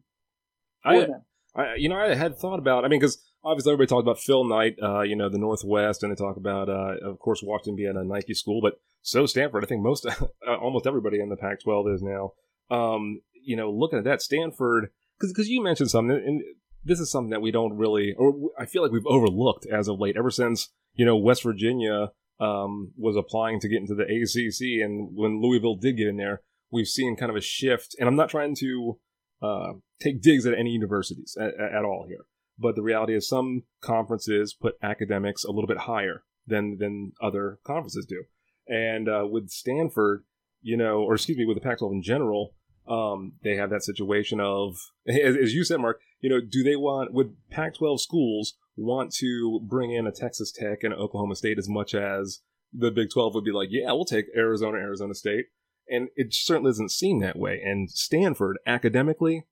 [0.82, 1.22] for I, them.
[1.54, 2.84] I, you know, I had thought about.
[2.84, 3.18] I mean, because
[3.48, 6.68] obviously everybody talks about Phil Knight, uh, you know, the Northwest, and they talk about,
[6.68, 9.64] uh, of course, Washington being a Nike school, but so Stanford.
[9.64, 10.06] I think most,
[10.46, 12.32] almost everybody in the Pac-12 is now.
[12.70, 16.42] Um, you know, looking at that, Stanford, because you mentioned something, and
[16.84, 19.98] this is something that we don't really, or I feel like we've overlooked as of
[19.98, 20.16] late.
[20.16, 25.10] Ever since you know West Virginia um, was applying to get into the ACC, and
[25.14, 27.96] when Louisville did get in there, we've seen kind of a shift.
[27.98, 28.98] And I'm not trying to
[29.42, 32.26] uh, take digs at any universities at, at all here.
[32.58, 37.58] But the reality is, some conferences put academics a little bit higher than than other
[37.64, 38.24] conferences do.
[38.66, 40.24] And uh, with Stanford,
[40.60, 42.54] you know, or excuse me, with the Pac-12 in general,
[42.86, 44.76] um, they have that situation of,
[45.08, 49.60] as, as you said, Marc, you know, do they want would Pac-12 schools want to
[49.62, 52.40] bring in a Texas Tech and Oklahoma State as much as
[52.72, 55.46] the Big 12 would be like, yeah, we'll take Arizona, Arizona State,
[55.88, 57.60] and it certainly doesn't seem that way.
[57.64, 59.46] And Stanford, academically,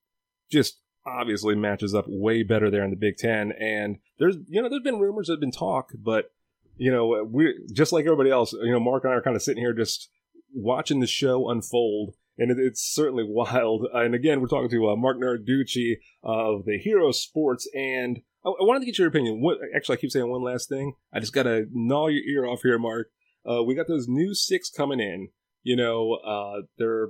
[0.51, 3.53] just obviously matches up way better there in the Big Ten.
[3.53, 6.31] And there's, you know, there's been rumors, there's been talk, but
[6.79, 8.53] you know, we just like everybody else.
[8.53, 10.11] You know, Marc and I are kind of sitting here just
[10.55, 12.15] watching the show unfold.
[12.39, 13.87] And it, it's certainly wild.
[13.93, 17.69] And again, we're talking to uh, Marc Narducci of the Hero Sports.
[17.75, 19.41] And I, I wanted to get your opinion.
[19.41, 20.95] What, actually, I keep saying one last thing.
[21.13, 23.09] I just got to gnaw your ear off here, Marc.
[23.49, 25.29] Uh, we got those new six coming in.
[25.63, 27.09] You know, uh, they're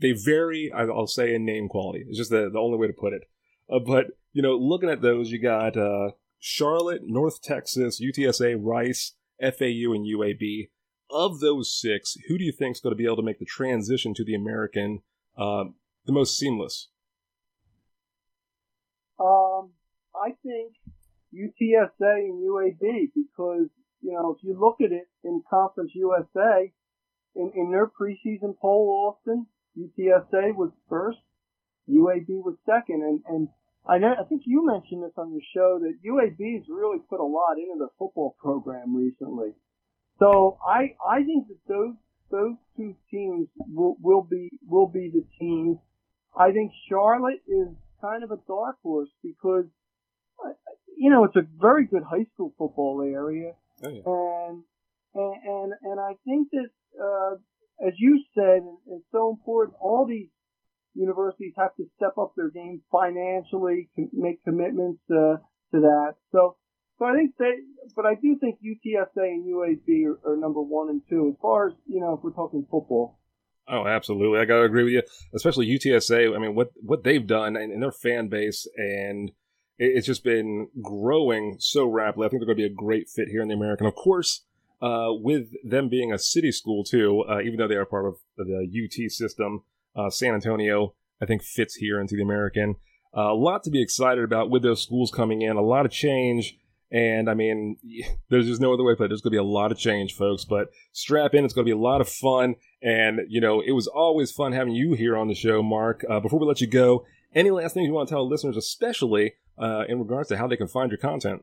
[0.00, 0.72] they vary.
[0.72, 2.04] I'll say in name quality.
[2.08, 3.22] It's just the the only way to put it.
[3.70, 9.14] Uh, but you know, looking at those, you got uh, Charlotte, North Texas, UTSA, Rice,
[9.40, 10.70] FAU, and UAB.
[11.10, 13.44] Of those six, who do you think is going to be able to make the
[13.44, 15.02] transition to the American
[15.38, 15.64] uh,
[16.06, 16.88] the most seamless?
[19.20, 19.70] Um,
[20.14, 20.74] I think
[21.32, 23.68] UTSA and UAB because
[24.00, 26.72] you know if you look at it in Conference USA,
[27.36, 29.46] in, in their preseason poll, Austin,
[29.78, 31.18] UTSA was first,
[31.88, 33.48] UAB was second, and and
[33.86, 37.24] I know I think you mentioned this on your show that UAB's really put a
[37.24, 39.52] lot into their football program recently.
[40.18, 41.94] So I I think that those
[42.30, 45.78] those two teams will will be will be the teams.
[46.38, 47.68] I think Charlotte is
[48.00, 49.66] kind of a dark horse because
[50.44, 50.50] uh,
[50.96, 53.52] you know it's a very good high school football area,
[53.84, 54.48] Oh, yeah.
[54.48, 54.62] and
[55.14, 57.36] and and, and I think that uh,
[57.80, 59.76] as you said, it's so important.
[59.80, 60.28] All these
[60.94, 65.36] universities have to step up their game financially, to make commitments uh,
[65.72, 66.14] to that.
[66.32, 66.56] So,
[66.98, 67.52] so I think they,
[67.96, 71.68] but I do think UTSA and UAB are, are number one and two as far
[71.68, 73.18] as you know if we're talking football.
[73.66, 74.38] Oh, absolutely.
[74.38, 75.02] I gotta agree with you,
[75.34, 76.34] especially UTSA.
[76.34, 79.30] I mean, what what they've done and, and their fan base, and
[79.78, 82.26] it, it's just been growing so rapidly.
[82.26, 83.86] I think they're going to be a great fit here in the American.
[83.86, 84.44] Of course,
[84.84, 88.16] uh, with them being a city school too, uh, even though they are part of
[88.36, 89.62] the UT system,
[89.96, 92.76] uh, San Antonio, I think fits here into the American.
[93.16, 95.56] Uh, a lot to be excited about with those schools coming in.
[95.56, 96.58] A lot of change.
[96.90, 97.76] And I mean,
[98.28, 99.08] there's just no other way to put it.
[99.08, 100.44] There's going to be a lot of change, folks.
[100.44, 101.44] But strap in.
[101.44, 102.56] It's going to be a lot of fun.
[102.82, 106.04] And, you know, it was always fun having you here on the show, Marc.
[106.10, 109.34] Uh, before we let you go, any last things you want to tell listeners, especially
[109.56, 111.42] uh, in regards to how they can find your content?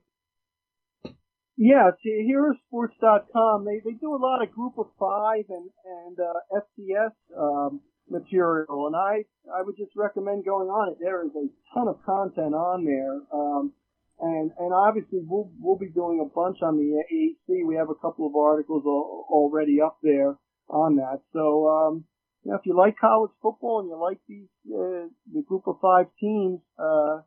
[1.58, 6.64] Yeah, see, herosports.com, they, they do a lot of group of five and, and, uh,
[6.64, 8.88] FCS, um, material.
[8.88, 10.98] And I, I would just recommend going on it.
[11.00, 13.22] There is a ton of content on there.
[13.34, 13.74] Um,
[14.20, 17.66] and, and obviously we'll, we'll be doing a bunch on the AAC.
[17.68, 20.38] We have a couple of articles al- already up there
[20.70, 21.22] on that.
[21.34, 22.06] So, um,
[22.44, 25.78] you know, if you like college football and you like these, uh, the group of
[25.82, 27.22] five teams, uh,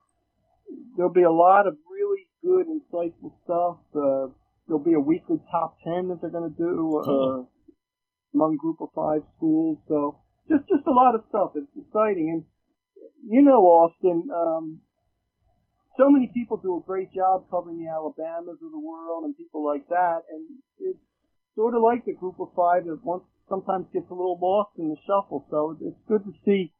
[0.96, 3.80] there'll be a lot of really good, insightful stuff.
[3.96, 4.28] Uh,
[4.68, 7.42] there'll be a weekly top ten that they're going to do uh,
[8.34, 9.78] among group of five schools.
[9.88, 11.52] So just just a lot of stuff.
[11.56, 12.44] It's exciting, and
[13.26, 14.28] you know, Austin.
[14.28, 14.80] Um,
[15.96, 19.64] so many people do a great job covering the Alabamas of the world and people
[19.64, 20.42] like that, and
[20.80, 20.98] it's
[21.54, 24.88] sort of like the group of five that once sometimes gets a little lost in
[24.88, 25.46] the shuffle.
[25.50, 26.72] So it's good to see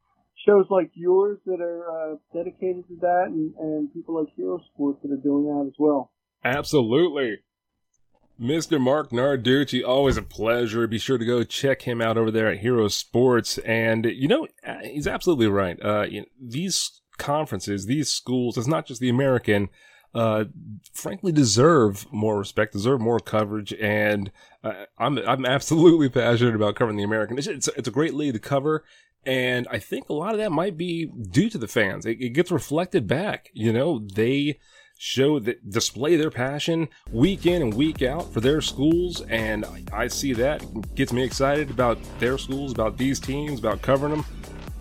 [0.45, 4.99] shows like yours that are uh, dedicated to that and, and people like Hero Sports
[5.03, 6.11] that are doing that as well.
[6.43, 7.39] Absolutely.
[8.39, 8.79] Mr.
[8.79, 10.85] Marc Narducci, always a pleasure.
[10.87, 13.57] Be sure to go check him out over there at Hero Sports.
[13.59, 15.77] And, you know, uh, he's absolutely right.
[15.83, 19.69] Uh, you know, these conferences, these schools, it's not just the American,
[20.13, 20.45] uh,
[20.91, 23.73] frankly deserve more respect, deserve more coverage.
[23.73, 24.31] And
[24.65, 27.37] uh, I'm, I'm absolutely passionate about covering the American.
[27.37, 28.83] It's, it's, it's a great league to cover.
[29.25, 32.05] And I think a lot of that might be due to the fans.
[32.05, 33.49] It, it gets reflected back.
[33.53, 34.59] You know, they
[34.97, 39.21] show that display their passion week in and week out for their schools.
[39.21, 43.81] And I, I see that gets me excited about their schools, about these teams, about
[43.81, 44.25] covering them.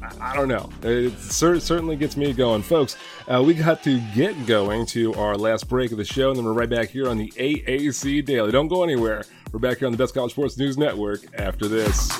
[0.02, 0.70] I, I don't know.
[0.82, 2.62] It cer- certainly gets me going.
[2.62, 6.38] Folks, uh, we got to get going to our last break of the show, and
[6.38, 8.52] then we're right back here on the AAC Daily.
[8.52, 9.24] Don't go anywhere.
[9.52, 12.10] We're back here on the Best College Sports News Network after this.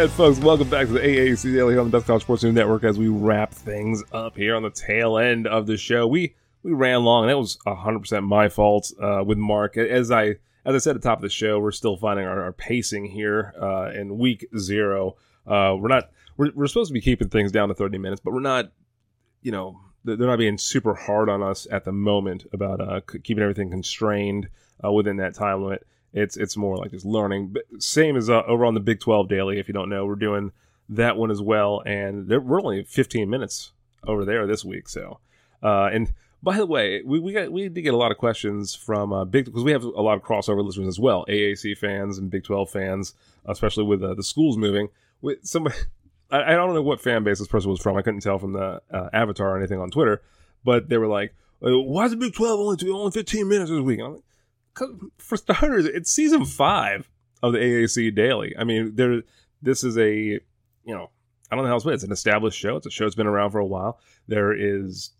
[0.00, 2.84] And folks, welcome back to the AAC Daily on the Best College Sports News Network
[2.84, 6.06] as we wrap things up here on the tail end of the show.
[6.06, 9.76] We we ran long, and that was 100% my fault uh, with Marc.
[9.76, 12.44] As I as I said at the top of the show, we're still finding our,
[12.44, 15.16] our pacing here uh, in week zero.
[15.46, 16.08] Uh, we're not
[16.38, 18.72] we're, we're supposed to be keeping things down to 30 minutes, but we're not.
[19.42, 23.42] You know, they're not being super hard on us at the moment about uh, keeping
[23.42, 24.48] everything constrained
[24.82, 25.86] uh, within that time limit.
[26.12, 27.48] It's it's more like just learning.
[27.48, 29.58] But same as uh, over on the Big 12 Daily.
[29.58, 30.52] If you don't know, we're doing
[30.88, 33.72] that one as well, and we're only 15 minutes
[34.06, 34.88] over there this week.
[34.88, 35.20] So,
[35.62, 38.74] uh, and by the way, we, we got we did get a lot of questions
[38.74, 42.18] from uh, Big because we have a lot of crossover listeners as well, AAC fans
[42.18, 43.14] and Big 12 fans,
[43.46, 44.88] especially with uh, the schools moving.
[45.22, 45.76] With somebody,
[46.30, 47.96] I, I don't know what fan base this person was from.
[47.96, 50.22] I couldn't tell from the uh, avatar or anything on Twitter,
[50.64, 53.98] but they were like, "Why is the Big 12 only only 15 minutes this week?"
[53.98, 54.24] And I'm like,
[55.18, 57.08] for starters, it's season five
[57.42, 58.54] of the AAC Daily.
[58.58, 59.22] I mean, there.
[59.62, 60.40] This is a, you
[60.86, 61.10] know,
[61.50, 61.96] I don't know how else to put it.
[61.96, 62.76] It's an established show.
[62.76, 64.00] It's a show that's been around for a while.
[64.26, 65.10] There is,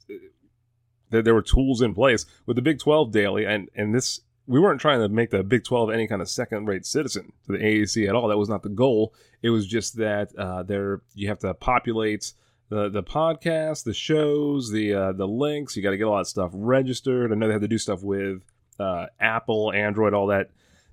[1.11, 4.59] there, there were tools in place with the Big Twelve Daily, and and this we
[4.59, 8.09] weren't trying to make the Big Twelve any kind of second-rate citizen to the AAC
[8.09, 8.29] at all.
[8.29, 9.15] That was not the goal.
[9.43, 12.33] It was just that uh, there you have to populate
[12.71, 15.77] the the podcast, the shows, the uh, the links.
[15.77, 17.31] You got to get a lot of stuff registered.
[17.31, 18.43] I know they had to do stuff with
[18.81, 20.51] uh, Apple, Android, all that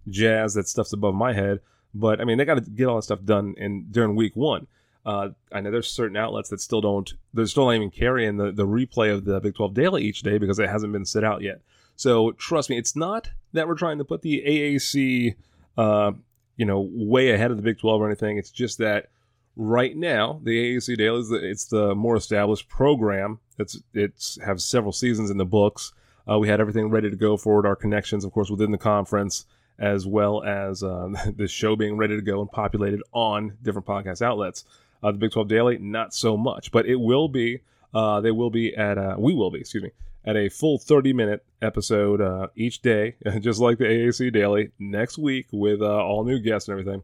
[0.10, 0.54] jazz.
[0.54, 1.60] That stuff's above my head.
[1.94, 4.68] But I mean, they got to get all that stuff done in during week one.
[5.06, 8.52] Uh, I know there's certain outlets that still don't, they're still not even carrying the,
[8.52, 11.42] the replay of the Big 12 Daily each day because it hasn't been set out
[11.42, 11.62] yet.
[11.96, 15.36] So trust me, it's not that we're trying to put the AAC,
[15.78, 16.12] uh,
[16.58, 18.38] you know, way ahead of the Big 12 or anything.
[18.38, 19.08] It's just that
[19.56, 23.40] right now the AAC Daily is the, it's the more established program.
[23.58, 25.94] It's it's have several seasons in the books.
[26.30, 27.66] Uh, we had everything ready to go forward.
[27.66, 29.46] Our connections, of course, within the conference,
[29.80, 34.22] as well as uh, the show being ready to go and populated on different podcast
[34.22, 34.66] outlets.
[35.04, 37.62] Uh, the Big 12 Daily, not so much, but it will be.
[37.94, 38.98] Uh, they will be at.
[38.98, 39.60] Uh, we will be.
[39.60, 39.92] Excuse me.
[40.26, 45.18] At a full 30 minute episode uh, each day, just like the AAC Daily next
[45.18, 47.04] week with uh, all new guests and everything.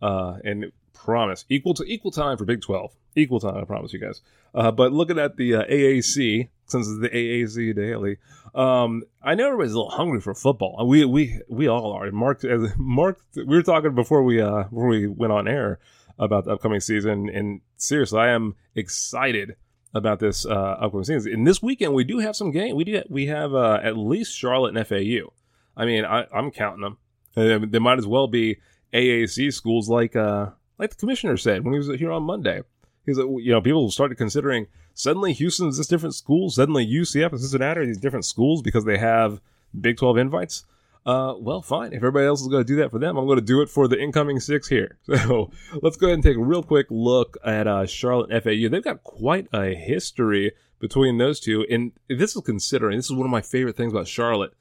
[0.00, 2.92] Uh, and promise equal to equal time for Big 12.
[3.16, 4.20] Equal time, I promise you guys.
[4.54, 8.16] Uh, but looking at the AAC, since it's the AAC Daily,
[8.54, 10.86] um, I know everybody's a little hungry for football.
[10.86, 12.10] We we we all are.
[12.10, 12.42] Marc,
[12.78, 15.78] Marc, we were talking before we uh before we went on air
[16.18, 17.28] about the upcoming season.
[17.28, 19.56] And seriously, I am excited
[19.94, 21.32] about this uh, upcoming season.
[21.32, 22.76] And this weekend, we do have some game.
[22.76, 25.32] We do we have uh, at least Charlotte and FAU.
[25.76, 26.98] I mean, I, am counting them.
[27.36, 28.58] Uh, they might as well be
[28.92, 32.62] AAC schools, like uh, like the commissioner said when he was here on Monday.
[33.06, 37.40] He's like, you know, people started considering suddenly Houston's this different school, suddenly UCF and
[37.40, 39.40] Cincinnati are these different schools because they have
[39.78, 40.64] Big 12 invites.
[41.06, 41.92] Uh, well, fine.
[41.92, 43.70] If everybody else is going to do that for them, I'm going to do it
[43.70, 44.98] for the incoming six here.
[45.06, 45.50] So
[45.82, 48.68] let's go ahead and take a real quick look at uh, Charlotte FAU.
[48.68, 53.26] They've got quite a history between those two, and this is considering this is one
[53.26, 54.52] of my favorite things about Charlotte.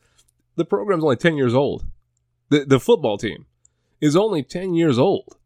[0.56, 1.86] The program's only 10 years old.
[2.50, 3.46] The the football team
[4.02, 5.38] is only 10 years old.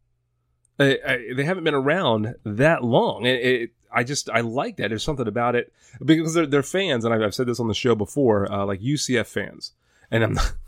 [0.78, 3.26] I, I, they haven't been around that long.
[3.26, 4.88] It, it, I just I like that.
[4.88, 5.72] There's something about it
[6.04, 8.80] because they're, they're fans, and I've, I've said this on the show before, uh, like
[8.80, 9.72] UCF fans,
[10.10, 10.52] and I'm not.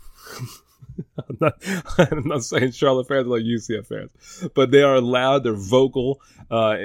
[1.29, 1.53] I'm not,
[1.99, 6.19] I'm not saying Charlotte fans are like UCF fans, but they are loud, they're vocal,
[6.49, 6.77] uh,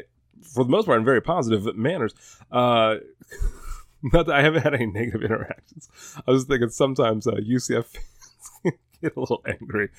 [0.43, 2.13] for the most part in very positive manners.
[2.51, 2.97] Uh,
[4.03, 5.89] not that I haven't had any negative interactions.
[6.27, 7.97] I was thinking sometimes uh, UCF
[9.03, 9.91] get a little angry,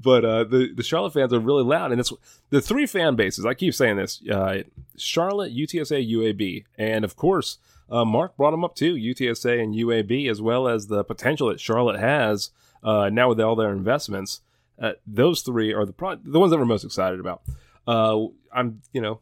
[0.00, 2.12] but uh, the the Charlotte fans are really loud, and it's
[2.50, 3.46] the three fan bases.
[3.46, 4.62] I keep saying this: uh,
[4.96, 7.58] Charlotte, UTSA, UAB, and of course.
[7.88, 11.60] Uh, Marc brought them up too, UTSA and UAB, as well as the potential that
[11.60, 12.50] Charlotte has
[12.82, 14.40] uh, now with all their investments,
[14.80, 17.42] uh, those three are the pro- the ones that we're most excited about.
[17.86, 19.20] Uh, I'm you know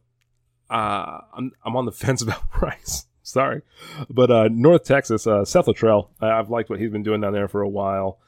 [0.70, 3.07] uh, I'm I'm on the fence about Rice.
[3.23, 3.62] Sorry,
[4.11, 7.49] but uh, North Texas, uh, Seth Littrell, I've liked what he's been doing down there
[7.49, 8.18] for a while.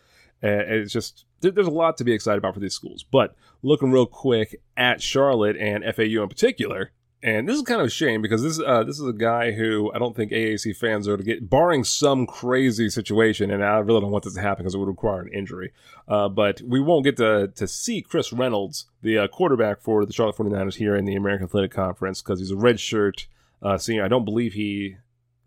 [0.42, 3.04] It's just there's a lot to be excited about for these schools.
[3.04, 7.86] But looking real quick at Charlotte and FAU in particular, and this is kind of
[7.86, 11.08] a shame because this uh, this is a guy who I don't think AAC fans
[11.08, 14.62] are to get, barring some crazy situation, and I really don't want this to happen
[14.62, 15.72] because it would require an injury.
[16.06, 20.12] Uh, but we won't get to, to see Chris Reynolds, the uh, quarterback for the
[20.12, 23.26] Charlotte 49ers here in the American Athletic Conference, because he's a redshirt
[23.62, 24.04] uh, senior.
[24.04, 24.96] I don't believe he,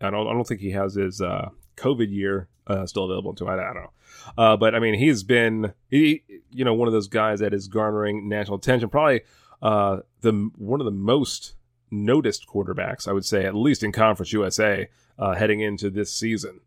[0.00, 1.50] I don't, I don't think he has his uh,
[1.80, 3.48] COVID year uh, still available to.
[3.48, 3.92] I, I don't know.
[4.36, 7.68] Uh, but I mean, he's been, he, you know, one of those guys that is
[7.68, 8.88] garnering national attention.
[8.88, 9.22] Probably
[9.60, 11.54] the one of the most
[11.90, 14.88] noticed quarterbacks, I would say, at least in Conference USA,
[15.18, 16.60] uh, heading into this season.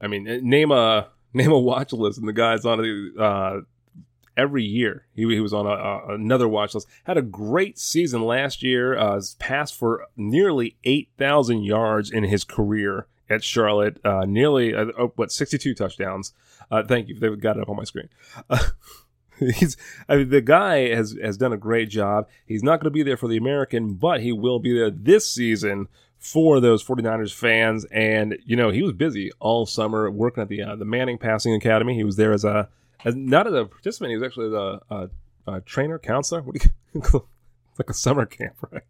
[0.00, 3.60] I mean, name a name a watch list, and the guy's on it uh,
[4.36, 5.06] every year.
[5.14, 6.88] He, he was on a, a, another watch list.
[7.04, 8.96] Had a great season last year.
[8.96, 13.98] Uh, passed for nearly eight thousand yards in his career at Charlotte.
[14.04, 16.32] Uh, nearly uh, oh, what sixty two touchdowns.
[16.70, 17.18] Uh, thank you.
[17.18, 18.08] They've got it up on my screen.
[19.38, 19.76] he's
[20.08, 22.28] I mean, the guy has has done a great job.
[22.46, 25.30] He's not going to be there for the American, but he will be there this
[25.30, 27.84] season for those 49ers fans.
[27.86, 31.54] And you know, he was busy all summer working at the uh, the Manning Passing
[31.54, 31.94] Academy.
[31.94, 32.68] He was there as a
[33.04, 34.10] as not as a participant.
[34.10, 35.10] He was actually a, a,
[35.46, 36.42] a trainer, counselor.
[36.42, 37.28] What do you
[37.78, 38.82] like a summer camp, right?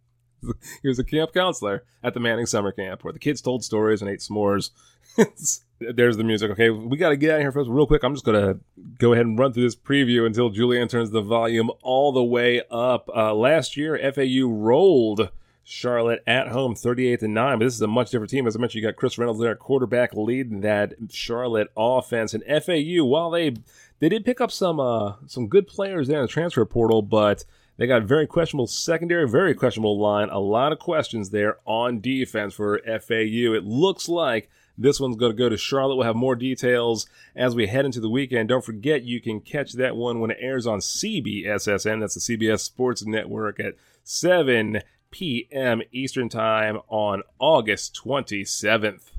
[0.82, 4.02] He was a camp counselor at the Manning summer camp where the kids told stories
[4.02, 4.70] and ate s'mores.
[5.80, 6.50] there's the music.
[6.52, 8.02] Okay, we got to get out of here first, real quick.
[8.02, 8.58] I'm just gonna
[8.98, 12.62] go ahead and run through this preview until Julian turns the volume all the way
[12.70, 13.08] up.
[13.14, 15.30] Uh, last year, FAU rolled
[15.64, 17.58] Charlotte at home, 38 to nine.
[17.58, 18.46] But this is a much different team.
[18.46, 22.34] As I mentioned, you got Chris Reynolds there, quarterback, leading that Charlotte offense.
[22.34, 23.54] And FAU, while they
[24.00, 27.44] they did pick up some uh, some good players there in the transfer portal, but
[27.82, 30.28] they got very questionable secondary, very questionable line.
[30.28, 33.54] A lot of questions there on defense for FAU.
[33.54, 35.96] It looks like this one's going to go to Charlotte.
[35.96, 38.50] We'll have more details as we head into the weekend.
[38.50, 41.98] Don't forget, you can catch that one when it airs on CBSSN.
[41.98, 43.74] That's the CBS Sports Network at
[44.04, 45.82] 7 p.m.
[45.90, 49.10] Eastern Time on August 27th.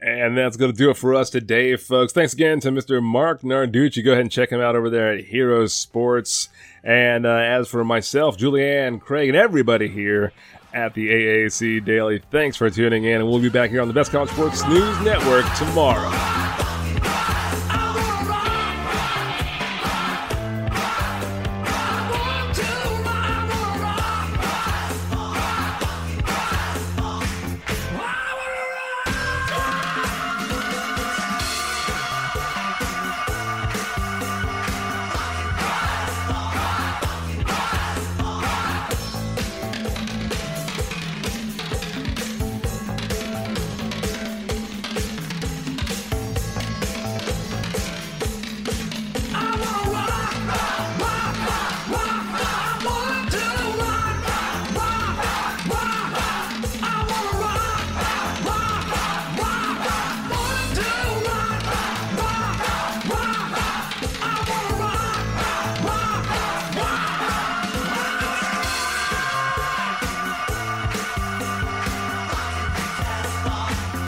[0.00, 2.12] And that's going to do it for us today, folks.
[2.12, 3.02] Thanks again to Mr.
[3.02, 4.04] Marc Narducci.
[4.04, 6.48] Go ahead and check him out over there at Heroes Sports.
[6.88, 10.32] And uh, as for myself, Julianne, Craig, and everybody here
[10.72, 13.20] at the AAC Daily, thanks for tuning in.
[13.20, 16.47] And we'll be back here on the Best College Sports News Network tomorrow.